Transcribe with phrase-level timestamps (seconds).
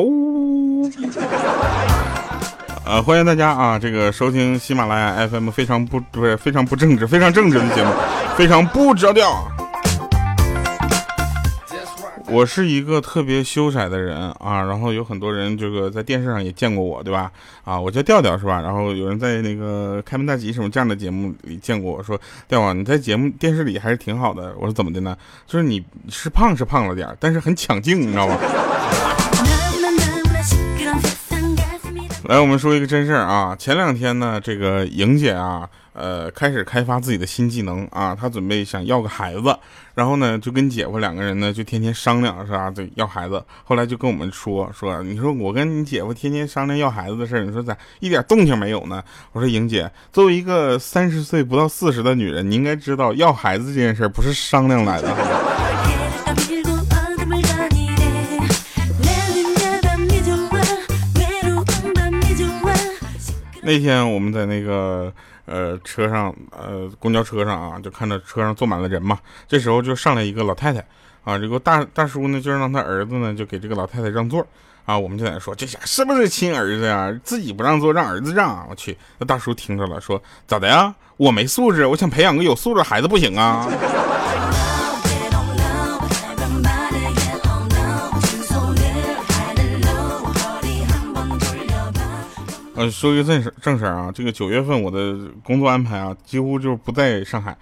[0.00, 0.90] 呜。
[2.84, 7.90] 呃，欢迎大家啊，这个收听喜马拉雅 FM 非常不不是非常不正直、非常正直的节目，
[8.36, 9.46] 非常不着调。
[12.26, 17.30] 我是一个特别羞涩的人啊，然后有很多人这个在电视上也见过我，对吧？
[17.64, 18.60] 啊，我叫调调是吧？
[18.60, 24.54] 然后有人在那个开门大吉什么这样的节目里见过我说，调啊，你在节目电视里还是挺好的。
[24.58, 25.16] 我说怎么的呢？
[25.46, 28.36] 就是你是胖是胖了点但是很抢镜，你知道吗？
[32.30, 35.68] 来，我们说一个真事儿啊，前两天呢，这个莹姐啊。
[35.92, 39.58] 呃，开始开发自己的新技能啊，她准备想要个孩子，
[39.92, 42.70] 然后呢，就跟姐夫两个人呢，就天天商量是吧？
[42.70, 49.02] 这要孩子，后来就跟我们说说，你说我跟你姐夫天天商量要孩子的事儿，你说咋一点动静没有呢？
[49.32, 55.49] 我说莹姐，作为一个三十岁不到四十的女人，你应该知道要孩子这件事儿不是商量来的。
[63.70, 65.12] 那天我们在那个。
[65.46, 69.18] 呃，车上，呃，公交车上啊，就看到车上坐满了人嘛。
[69.48, 70.78] 这时候就上来一个老太太，
[71.24, 74.46] 啊，这个大大叔呢，就让他儿子呢，就给这个老太太让座，
[74.84, 77.12] 啊，我们就在那说，这下是不是亲儿子呀？
[77.24, 78.96] 自己不让座，让儿子让啊，我去。
[79.18, 80.94] 那大叔听着了，说咋的呀？
[81.16, 83.68] 我没素质，我想培养个有素质的孩子不行啊？
[92.80, 95.14] 呃，说一个正事正事啊，这个九月份我的
[95.44, 97.54] 工作安排啊，几乎就不在上海。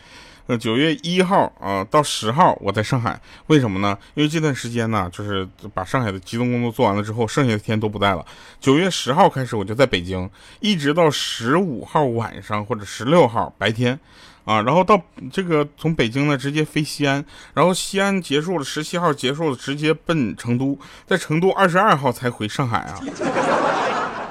[0.46, 3.98] 呃，九月一号啊到十号我在上海，为什么呢？
[4.14, 8.24] 因为这段时间呢，就是把上海的集中工作做完了之后，剩下的天都不在了。
[8.60, 10.30] 九月十号开始我就在北京，
[10.60, 13.98] 一直到十五号晚上或者十六号白天，
[14.44, 15.02] 啊，然后到
[15.32, 17.24] 这个从北京呢直接飞西安，
[17.54, 20.78] 然后西安结束了，十七号结束了，直接奔成都，
[21.08, 23.00] 在成都二十二号才回上海啊。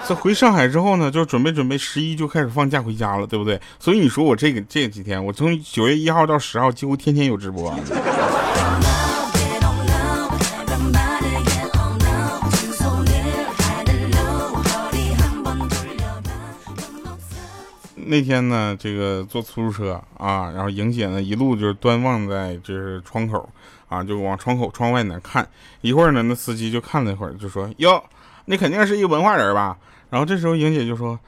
[0.08, 3.60] 这回上海之后呢，就准备准备十一就开始放假回家了，对不对？
[3.78, 7.78] 所以你说我这个这几天，我从九月一号到十号，几乎天天有直播。
[17.96, 23.50] 那天呢，这个坐出租车啊，然后莹姐呢一路就是端望在就是窗口
[23.90, 25.46] 啊，就往窗口窗外那看，
[25.82, 28.02] 一会儿呢，那司机就看了一会儿，就说哟。
[28.50, 29.78] 你肯定是一个文化人吧？
[30.10, 31.20] 然后这时候莹姐就说：“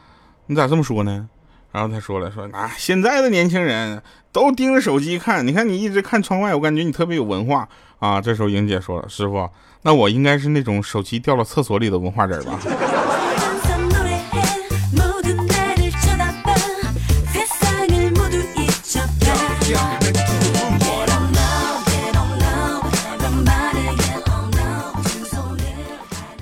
[0.47, 1.27] 你咋这么说呢？”
[1.71, 4.01] 然后他说了：“说啊，现在的年轻人
[4.31, 7.67] 都盯着手机看，你看你一直看窗外，我感觉你特别有文化
[7.99, 9.49] 啊。”这时候莹姐说了：“师傅，
[9.83, 12.59] 那我应该是那种手机掉到厕所里的文化人吧？”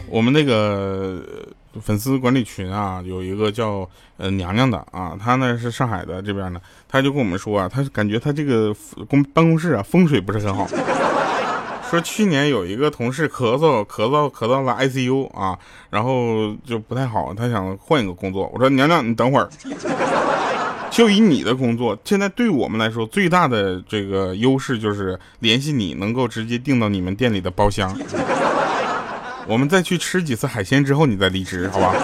[0.09, 1.36] 我们那个
[1.81, 8.75] 粉丝管理群啊，有一个叫呃娘娘的啊，她呢是上海的这边的，她就跟我们说啊，她感觉她这个
[9.07, 10.67] 公办公室啊风水不是很好，
[11.89, 15.57] 说去年有一个同事咳嗽咳嗽咳到了 ICU 啊，
[15.89, 18.49] 然后就不太好，她想换一个工作。
[18.53, 19.49] 我说娘娘你等会儿，
[20.91, 27.95] 就以你的工作，现在对我们来说最大的这个优势就是联系你能够直接订到你们店里的包厢。
[29.47, 31.95] 我们再去吃几次海鲜之后，你再离职，好吧？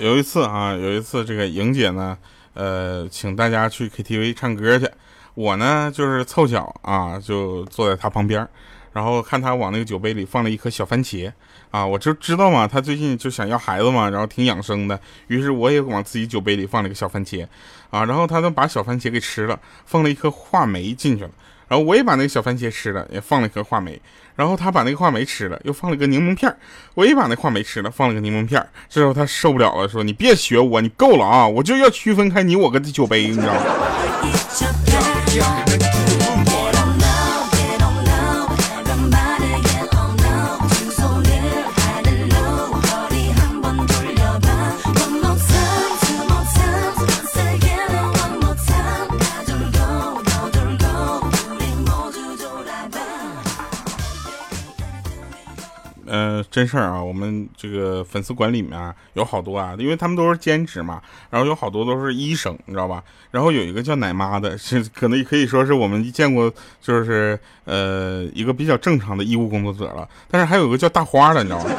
[0.00, 2.16] 有一次啊，有一次这个莹姐呢，
[2.54, 4.88] 呃，请大家去 KTV 唱歌去，
[5.34, 8.48] 我呢就是凑巧啊，就坐在她旁边。
[8.92, 11.32] 然后看他往那个酒杯里放了一颗小番茄，
[11.70, 17.46] 啊，我就知道嘛，他最近就想要孩子嘛，然后挺养生的，于是我也往自己酒杯里放了一个小番茄，
[17.90, 21.30] 啊，然后他都把小番茄给吃了，放了一颗话梅进去了，
[21.68, 23.98] 然后我也把那个小番茄吃了，也放了一颗话梅，
[24.36, 26.54] 然后他把那个话梅吃了，又放了个柠檬片
[26.94, 33.60] 我也把那话梅吃了，放了个柠檬片这时候他受不了了，说你别学我，你够了啊，我就要区分开你我跟这酒杯，你知道吗？
[56.52, 61.00] 真事儿啊，我们这个粉丝馆里面有好多啊，因为他们都是兼职嘛，
[61.30, 63.02] 然后有好多都是医生，你知道吧？
[63.30, 66.52] 然后有一个叫奶妈的，是可能可以说是我们见过
[66.82, 70.06] 就是呃一个比较正常的医务工作者了。
[70.30, 71.70] 但是还有个叫大花的，你知道吗？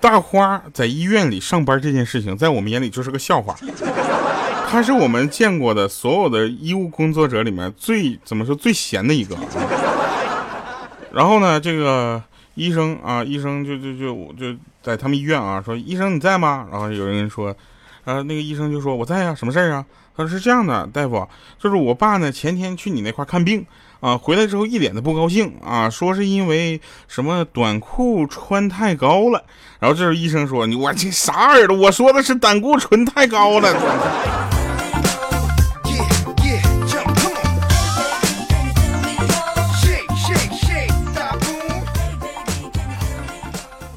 [0.00, 3.54] 大花在医院里上班这件事情，在我们眼里就是个笑话。
[4.68, 9.36] 他是我们见过的所有的医务工作者里面最怎么说最闲的一个。
[11.12, 12.20] 然后呢，这个
[12.54, 16.66] 医生啊，医生就就就就在他们医院啊，说医生你在吗？
[16.70, 17.54] 然后有人说，
[18.04, 19.84] 呃，那个医生就说我在呀，什么事儿啊？
[20.16, 21.26] 他说是这样的，大夫，
[21.58, 23.64] 就是我爸呢前天去你那块看病。
[24.00, 29.44] 啊，回来之后一脸的不高兴啊，说是因为什么短裤穿太高了。
[29.78, 31.76] 然后这时候医生说：“你我这啥耳朵？
[31.76, 33.70] 我说的是胆固醇太高了。”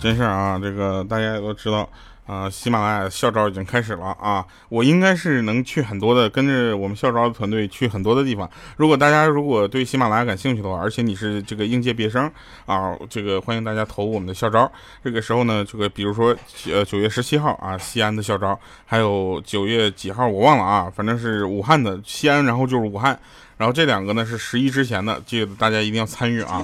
[0.05, 1.89] 真事啊，这个大家也都知道。
[2.27, 4.43] 啊，喜马拉雅校招已经开始了啊！
[4.69, 8.49] 我应该是能去很多的，跟着我们校招的团队去很多的地方。
[8.77, 12.27] 如果大家如果对喜马拉雅感兴趣的话，而且你是这个应届毕业生
[12.65, 14.71] 啊，这个欢迎大家投我们的校招。
[15.03, 16.35] 这个时候呢，这个比如说
[16.73, 23.19] 呃九月十七号啊，西安的校招，还有九月几号我忘了啊，反正是武汉的西安，然后就是武汉，
[23.57, 26.63] 然后这两个呢是十一之前的，记得大家一定要参与啊！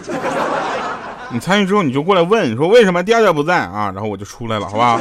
[1.34, 3.92] 你参与之后，你就过来问，你说为什么调调不在啊？
[3.94, 5.00] 然后我就出来了，好吧？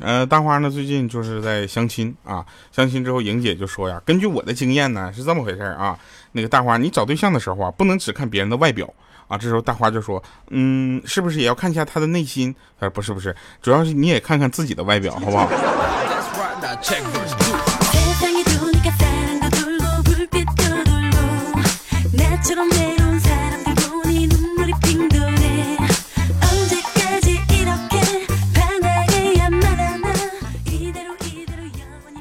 [0.00, 5.98] 呃，大花呢最近就是在相亲啊，相亲之后，莹姐就说呀，根据我的经验呢是这么回事啊，
[6.32, 8.86] 那个大花，你找对象的时候啊，不能只看别人的外表
[9.28, 9.38] 啊。
[9.38, 12.54] 这时候大花就说，嗯，是不是也要看一下他的内心？
[12.78, 15.48] 他说不是不是，主要是你也看看自己的外表，好不好？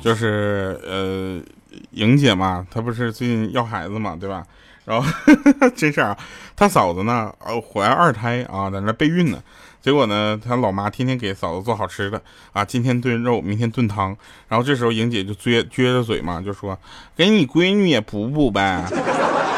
[0.04, 1.42] 就是呃，
[1.92, 4.44] 莹姐嘛，她不是最近要孩子嘛，对吧？
[4.84, 5.08] 然后
[5.74, 6.18] 这事儿啊，
[6.58, 9.42] 她嫂子呢，呃，怀二胎啊，在那备孕呢。
[9.82, 12.22] 结果呢，她老妈天天给嫂子做好吃的
[12.52, 14.16] 啊，今天炖肉，明天炖汤。
[14.50, 16.78] 然后这时候莹姐就撅撅着嘴嘛，就说
[17.16, 18.84] ：“给你闺女也补补呗。”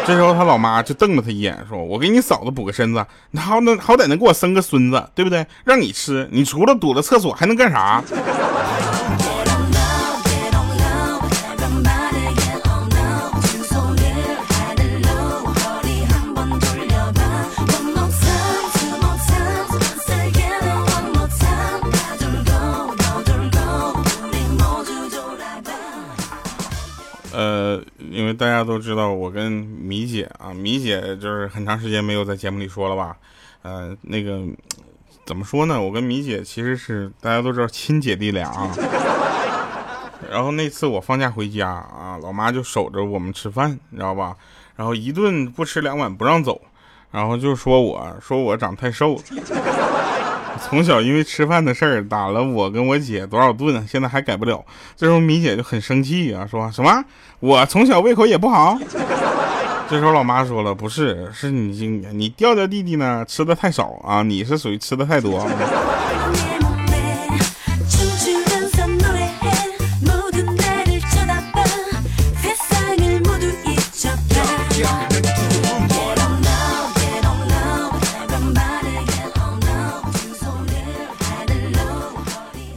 [0.05, 5.45] 这时候她老妈就瞪了她一眼，说：“我给你嫂子补个身子，你好能好歹能给我生个孙子，对不对？
[5.63, 8.03] 让你吃，你除了堵着厕所还能干啥？”
[27.35, 33.17] 呃，因为大家都知道我跟米姐啊，米姐就是很长时间没有在节目里说了吧？
[33.61, 34.39] 呃，那个
[35.25, 35.81] 怎么说呢？
[35.81, 38.73] 我跟米姐其实是大家都知道亲姐弟俩啊。
[40.31, 44.37] 然后那次我放假回家啊，老妈就守着我们吃饭，你知道吧？
[44.77, 46.61] 然后一顿不吃两碗不让走，
[47.11, 49.21] 然后就说我说我长太瘦了。
[50.67, 54.63] 从小因为吃饭的事儿打了我跟我姐多少顿，现在还改不了。
[54.97, 57.03] 这时候米姐就很生气啊，说什么
[57.39, 58.77] 我从小胃口也不好。
[59.87, 65.47] 这时候老妈说了，不是，是你你调调弟弟呢吃的太少啊，你是属于吃的太多。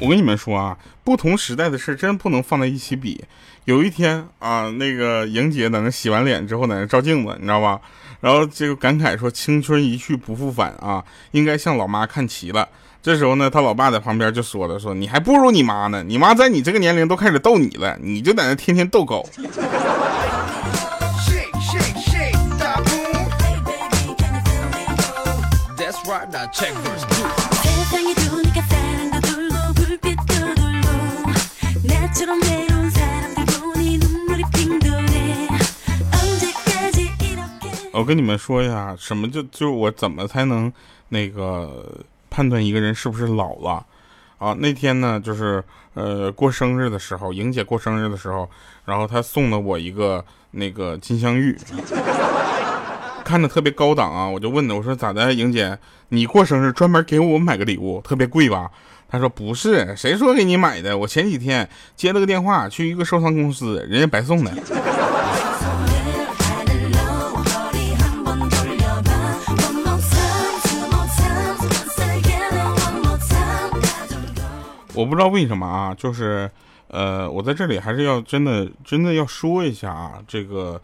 [0.08, 0.74] 我跟你们说啊，
[1.04, 3.22] 不同时代的事真不能放在一起比。
[3.66, 7.78] 有一天啊，那个莹姐在那洗完脸之后，在那照镜子，你知道吧？
[8.22, 12.66] 然后就感慨说：“青春一去不复返啊，应该向老妈看齐了。”
[13.02, 19.28] 这时候呢，他老爸在旁边就说了：“说你还不如你妈呢，你妈在你这个年龄都开始逗你了，你就在那天天逗狗。”
[37.92, 40.72] 我跟你们说一下，什么就就我怎么才能
[41.08, 43.84] 那个判断一个人是不是老了
[44.38, 44.54] 啊？
[44.60, 45.62] 那天呢，就是
[45.94, 48.48] 呃过生日的时候，莹姐过生日的时候，
[48.84, 51.58] 然后她送了我一个那个金镶玉，
[53.24, 54.28] 看着特别高档啊。
[54.28, 55.76] 我就问她，我说咋的，莹姐，
[56.10, 58.70] 你过生日专门给我买个礼物，特别贵吧？
[59.10, 60.96] 他说不是，谁说给你买的？
[60.98, 64.52] 我前几天接了个电话，去一个收藏公司，人家白送的。
[74.92, 76.50] 我不知道为什么啊，就是，
[76.88, 80.78] 呃，我在这里还是要真的真的要说一下啊，这个，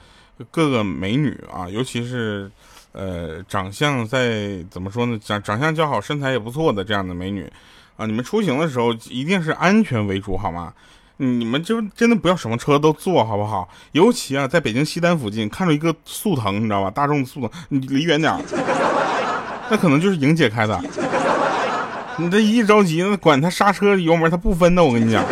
[0.50, 2.50] 各个美女啊，尤其是
[2.93, 7.52] 呃长相在怎么说呢，长长相较好、身材也不错的这样的美女
[7.96, 10.72] 啊，你们出行的时候一定是安全为主，好吗？
[11.18, 13.68] 你们就真的不要什么车都坐，好不好？
[13.92, 16.90] 尤其啊，在北京西单附近看到一个速腾，你知道吧？
[16.90, 18.36] 大众的速腾，你离远点
[19.70, 20.78] 那可能就是莹姐开的。
[22.16, 24.82] 你这一着急，那管他刹车油门，他不分的。
[24.82, 25.24] 我跟你讲。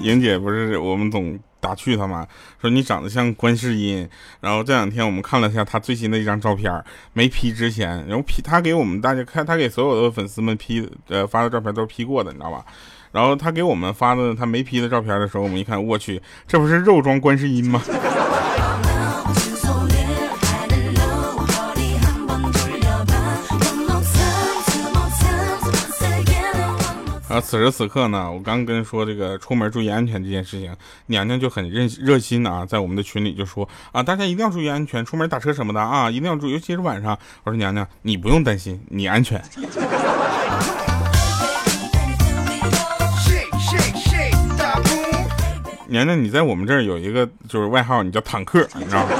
[0.00, 2.26] 莹姐 不是我们总打趣他妈？
[2.60, 4.08] 说你长得像观世音。
[4.40, 12.64] 然后这两天我们看了一下他最新的一张照片，没 P 之前，然后 P 他给我们大家看，他给所有的粉丝们 P 呃发的照片都是 P 过的，你知道吧？
[13.10, 17.82] 然后他给我们发的他没 P 的照片的时候，我们一看，我去，这不是肉装观世音吗？
[27.28, 30.74] 啊，此时此刻呢，我刚跟说这个出门注意安全这件事情，
[31.06, 37.18] 娘娘就很热热心啊，在我们的群里就说啊，大家一定要注意安全，出门打车什么的啊，一定要注意，尤其是晚上。
[37.44, 39.38] 我说娘娘，你不用担心，你安全。
[45.86, 49.12] 娘娘，你在我们这儿有一个就是外号，你叫坦克，你知道吗？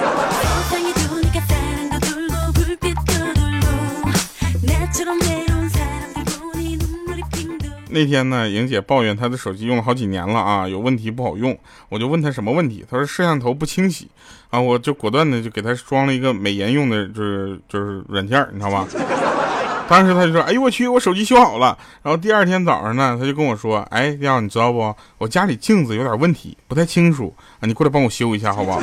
[7.98, 11.58] 那天呢，莹姐抱怨她的手机用了好几年了啊，有问题不好用。
[11.88, 14.08] 我就问她什么问题，她说摄像头不清晰
[14.50, 18.86] 啊，我就果断的就给她装了一个美颜用的，就是就是软件，你知道吧？
[19.90, 21.76] 当时她就说，哎呦我去，我手机修好了。
[22.04, 24.94] 然后第二天早上呢，她就跟我说，哎，亮，你知道不？
[25.18, 28.80] 我家里镜子有点问题，不太清楚啊，你过来帮我修一下，好不好？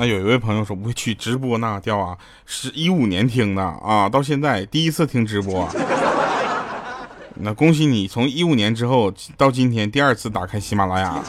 [0.00, 2.16] 那，有一位朋友说，不会去直播那调啊，
[2.46, 5.68] 是一五年听的啊，到现在第一次听直播。
[7.42, 11.22] 那恭喜你，从一五年之后到今天第二次打开喜马拉雅。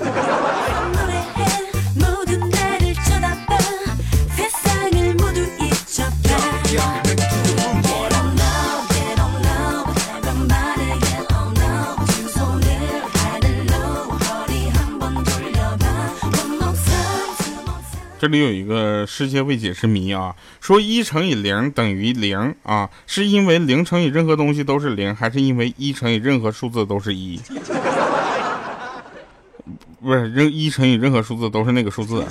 [18.22, 27.42] 这里有一个世界未解之谜啊，说一乘以零等于零啊，是因为零乘以任何东西都是零，还是因为一乘以任何数字都是一？
[30.00, 32.24] 不是，任一乘以任何数字都是那个数字，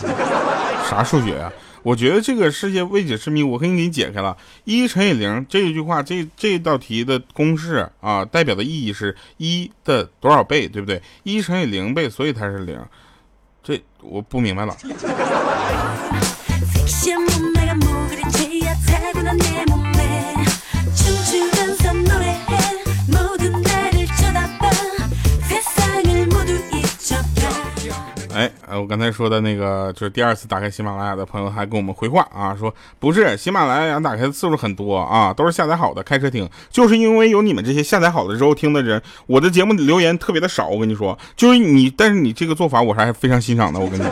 [0.89, 1.53] 啥数学啊？
[1.83, 4.37] 我觉得这个世界未解之谜，我可以给你解开了。
[4.63, 11.03] 一乘以零这一句话，这这道题的公式啊，代表的意义是一的多少倍，对不对？
[11.25, 12.81] 一乘以零倍，所以它是零。
[13.63, 14.75] 这我不明白了。
[28.33, 40.69] 哎，我刚才说的那个，就是第二次打开喜马拉雅的朋友还跟我们回话啊，说不是喜马拉雅打开的次数很多啊，都是下载好的开车听，就是因为有你们这些下载好了之后听的人，我的节目留言特别的少。
[40.69, 43.79] 我跟你说，就是你，但是你这个做法我还是非常欣赏的。
[43.79, 44.05] 我跟你，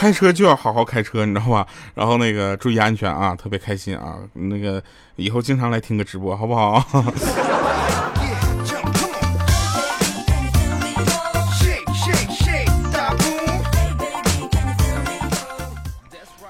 [0.00, 1.66] 开车就要好好开车，你知道吧？
[1.94, 4.82] 然后那个注意安全啊，特别开心啊，那个
[5.16, 6.82] 以后经常来听个直播，好不好？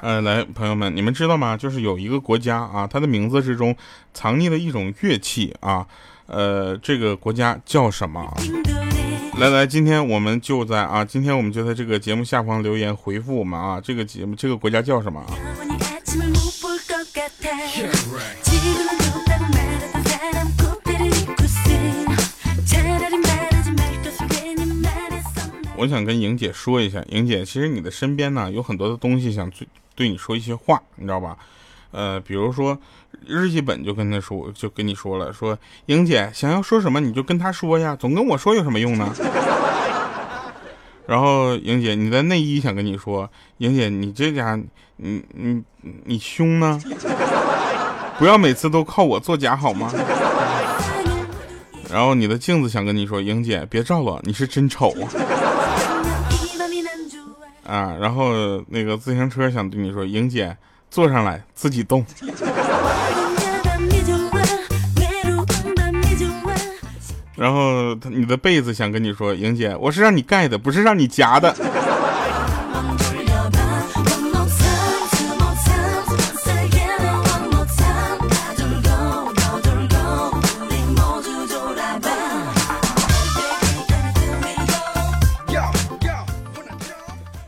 [0.01, 1.57] 呃，来，朋友们，你们知道吗？
[1.57, 3.75] 就是有一个国家啊，它的名字之中
[4.15, 5.85] 藏匿了一种乐器啊，
[6.27, 8.33] 呃，这个国家叫什么？
[9.41, 15.19] 来来，今天我们就在啊，今天我们就在这个节目下方留言回复我们啊，这个节目这个国家叫什么？
[15.19, 15.33] 啊？
[25.79, 31.39] 我想跟莹姐说一下，莹姐，其实你的身边呢有很多的东西想对对你说一些话，你知道吧？
[31.93, 32.79] 呃，比如说
[33.27, 39.15] 日记本就跟他说，就跟你说了，说莹姐想要说什么你就跟他说呀，总跟我说有什么用呢？
[41.07, 44.59] 然后莹姐你的内衣想跟你说，莹姐你这家
[44.97, 45.63] 你你
[46.05, 46.81] 你胸呢？
[48.19, 49.91] 不要每次都靠我作假好吗？
[51.91, 55.09] 然后你的镜子想跟你说，莹姐别照了，你是真丑啊。
[57.67, 60.57] 啊，然后那个自行车想对你说，莹姐
[60.91, 62.05] 坐上来自己动。
[67.41, 71.57] 然后他你的被子想跟你说莹姐我是让你盖的不是让你夹的。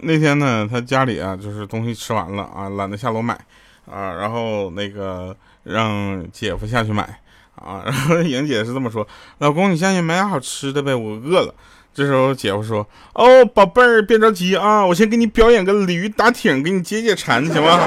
[0.04, 3.38] 那天呢他家里啊就是东西吃完了啊懒得下楼买
[3.84, 7.21] 啊然后那个让姐夫下去买。
[7.56, 7.82] 啊。
[7.84, 9.06] 然后莹姐是这么说
[9.38, 11.54] ：“老公，你下去买点好吃的呗，我饿了。”
[11.94, 17.80] 这时候姐夫说：“哦，宝贝儿，别着急啊，我先给你表演个鲤鱼打挺，给你解解馋，行吗？”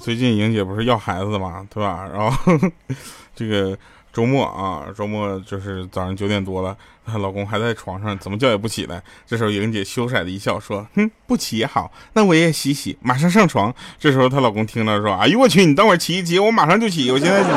[0.00, 2.08] 最近莹姐不是要孩子嘛，对吧？
[2.14, 2.52] 然后
[3.34, 3.76] 这个
[4.16, 9.02] 周末啊，周末就是早上九点多了，她 老公还在床上，怎么叫也不起来。
[9.26, 17.48] 这时候莹姐羞涩的一笑，说：“哼，不起也好，那我也洗洗，马上上床。”这时候她老公听了说：“哎呦我去，你等会儿起一起，我马上就起，我现在就。”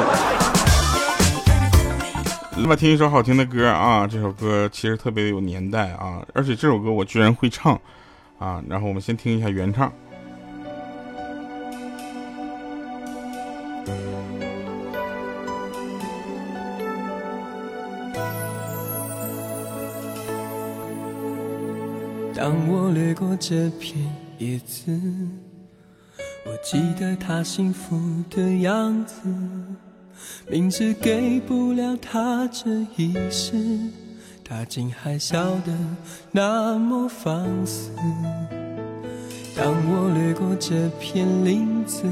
[2.62, 4.06] 来吧，听一首好听的歌啊！
[4.06, 7.80] 这首歌其实特别有年代啊，而且这首歌我居然会唱
[8.38, 8.62] 啊！
[8.68, 9.90] 然后我们先听一下原唱。
[22.40, 23.98] 当我掠过这片
[24.38, 24.98] 叶子，
[26.46, 29.14] 我记得他幸福的样子，
[30.48, 33.58] 明知给不了他这一世，
[34.42, 35.78] 他竟还笑得
[36.32, 37.92] 那么放肆。
[39.54, 42.06] 当我掠过这片林子，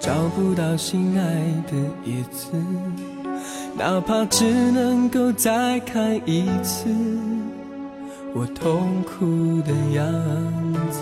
[0.00, 2.56] 找不到心爱的叶子，
[3.76, 6.88] 哪怕只能够再看一次。
[8.34, 10.04] 我痛苦的样
[10.90, 11.00] 子。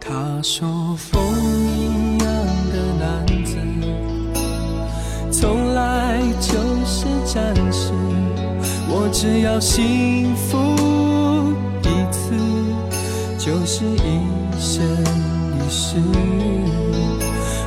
[0.00, 1.20] 他说风
[1.64, 2.26] 一样
[2.70, 3.56] 的男子，
[5.32, 7.92] 从来就是战士。
[8.88, 10.56] 我只要幸福
[11.82, 12.32] 一次，
[13.36, 14.20] 就是一
[14.60, 14.84] 生
[15.58, 15.96] 一世。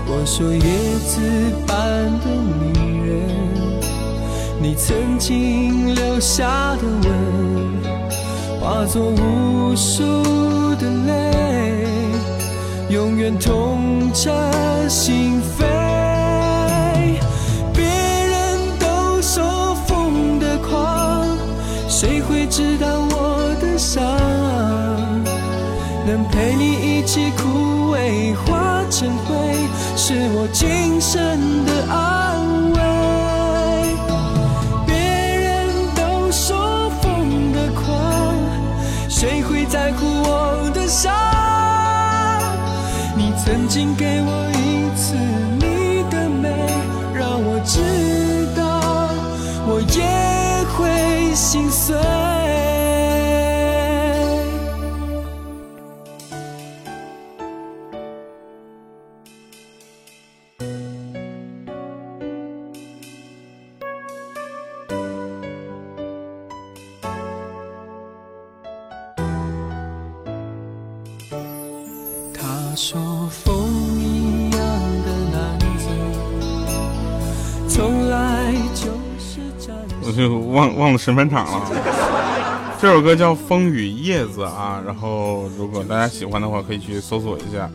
[0.07, 0.59] 我说叶
[0.99, 1.19] 子
[1.67, 1.75] 般
[2.21, 2.25] 的
[2.79, 2.88] 你。
[4.61, 10.03] 你曾经留下的吻，化作无数
[10.75, 11.87] 的泪，
[12.89, 14.29] 永远痛彻
[14.89, 15.63] 心扉。
[17.73, 21.25] 别人都说疯的狂，
[21.87, 24.03] 谁会知道我的伤？
[26.05, 29.55] 能陪你一起枯萎化成灰，
[29.95, 32.48] 是我今生的安。
[72.81, 73.53] 说风
[73.99, 74.61] 一样
[75.05, 75.89] 的男子，
[77.67, 78.85] 从来就
[79.19, 79.41] 是
[80.01, 81.69] 我就忘忘了神返场了。
[82.79, 87.69] 这首歌叫《风雨叶子》啊，然后如果大家喜欢的话，可以去搜索一下。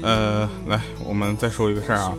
[0.00, 2.14] 呃，来，我们再说一个事儿啊。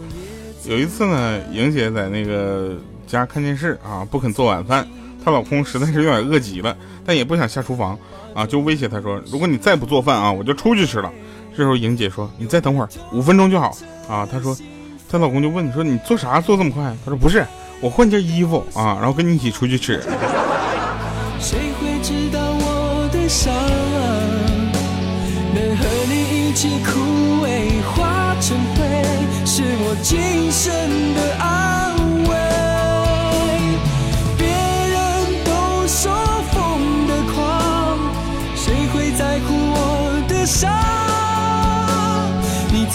[0.66, 4.88] 有一次呢，莹姐在那个家看电视啊，不肯做晚饭，
[5.26, 7.98] 她老公实在是有点饿极了，但也不想下厨房
[8.36, 11.12] 啊，就威胁她说：“如果你再不做饭啊，我就出去吃了。”
[11.60, 13.76] 这时候莹姐说：“你再等会儿，五分钟就好
[14.08, 14.58] 啊。”她说
[15.12, 17.46] ：“她老公就问你说你做啥做这么快？”她说：“不是，
[17.82, 20.02] 我换件衣服啊，然后跟你一起出去吃。”
[21.38, 23.54] 谁会知道我的伤？
[25.54, 28.86] 能和你一起枯萎化成灰，
[29.46, 30.72] 是我今生
[31.14, 31.79] 的爱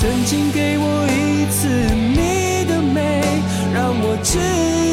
[0.05, 3.23] 曾经给我一次你的美，
[3.73, 4.84] 让我知